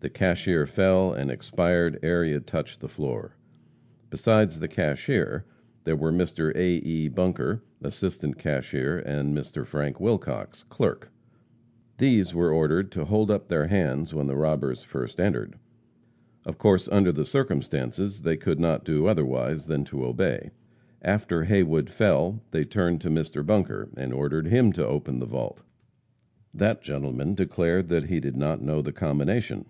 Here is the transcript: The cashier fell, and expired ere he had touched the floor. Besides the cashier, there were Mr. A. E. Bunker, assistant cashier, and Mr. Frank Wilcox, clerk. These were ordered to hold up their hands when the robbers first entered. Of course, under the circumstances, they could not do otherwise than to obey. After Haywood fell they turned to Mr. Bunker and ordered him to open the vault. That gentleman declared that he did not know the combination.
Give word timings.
The 0.00 0.10
cashier 0.10 0.66
fell, 0.66 1.14
and 1.14 1.30
expired 1.30 1.98
ere 2.02 2.22
he 2.22 2.32
had 2.32 2.46
touched 2.46 2.80
the 2.80 2.86
floor. 2.88 3.34
Besides 4.10 4.60
the 4.60 4.68
cashier, 4.68 5.46
there 5.84 5.96
were 5.96 6.12
Mr. 6.12 6.54
A. 6.54 6.76
E. 6.86 7.08
Bunker, 7.08 7.62
assistant 7.82 8.36
cashier, 8.36 8.98
and 8.98 9.34
Mr. 9.34 9.64
Frank 9.64 9.98
Wilcox, 9.98 10.64
clerk. 10.64 11.08
These 11.96 12.34
were 12.34 12.52
ordered 12.52 12.92
to 12.92 13.06
hold 13.06 13.30
up 13.30 13.48
their 13.48 13.68
hands 13.68 14.12
when 14.12 14.26
the 14.26 14.36
robbers 14.36 14.82
first 14.82 15.18
entered. 15.18 15.56
Of 16.44 16.58
course, 16.58 16.88
under 16.88 17.10
the 17.10 17.24
circumstances, 17.24 18.20
they 18.20 18.36
could 18.36 18.60
not 18.60 18.84
do 18.84 19.06
otherwise 19.06 19.64
than 19.64 19.84
to 19.86 20.04
obey. 20.04 20.50
After 21.00 21.44
Haywood 21.44 21.88
fell 21.88 22.42
they 22.50 22.66
turned 22.66 23.00
to 23.00 23.08
Mr. 23.08 23.44
Bunker 23.44 23.88
and 23.96 24.12
ordered 24.12 24.48
him 24.48 24.72
to 24.74 24.86
open 24.86 25.20
the 25.20 25.26
vault. 25.26 25.62
That 26.52 26.82
gentleman 26.82 27.34
declared 27.34 27.88
that 27.88 28.04
he 28.10 28.20
did 28.20 28.36
not 28.36 28.60
know 28.62 28.82
the 28.82 28.92
combination. 28.92 29.64